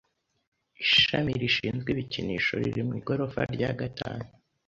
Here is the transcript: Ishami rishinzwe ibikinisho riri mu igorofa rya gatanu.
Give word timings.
Ishami 0.83 1.31
rishinzwe 1.41 1.87
ibikinisho 1.91 2.53
riri 2.63 2.81
mu 2.87 2.93
igorofa 2.99 3.41
rya 3.55 3.69
gatanu. 3.79 4.25